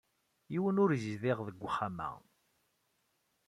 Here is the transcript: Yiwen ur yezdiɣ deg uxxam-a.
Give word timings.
Yiwen 0.51 0.81
ur 0.83 0.91
yezdiɣ 0.93 1.37
deg 1.47 1.61
uxxam-a. 1.67 2.09